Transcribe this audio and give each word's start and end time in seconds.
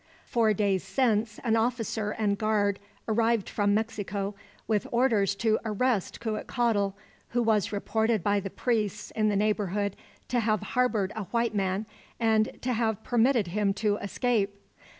Four 0.25 0.55
days 0.55 0.83
since, 0.83 1.37
an 1.43 1.55
officer 1.55 2.09
and 2.09 2.35
guard 2.35 2.79
arrived 3.07 3.47
from 3.47 3.75
Mexico, 3.75 4.33
with 4.67 4.87
orders 4.91 5.35
to 5.35 5.59
arrest 5.63 6.19
Cuitcatl, 6.19 6.93
who 7.29 7.43
was 7.43 7.71
reported 7.71 8.23
by 8.23 8.39
the 8.39 8.49
priests 8.49 9.11
in 9.11 9.29
the 9.29 9.35
neighborhood 9.35 9.95
to 10.29 10.39
have 10.39 10.63
harbored 10.63 11.13
a 11.15 11.25
white 11.25 11.53
man, 11.53 11.85
and 12.19 12.59
to 12.63 12.73
have 12.73 13.03
permitted 13.03 13.49
him 13.49 13.75
to 13.75 13.97
escape. 13.97 14.57